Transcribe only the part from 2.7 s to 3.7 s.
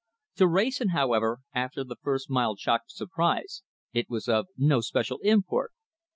of surprise,